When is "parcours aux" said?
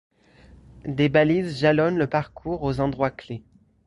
2.09-2.79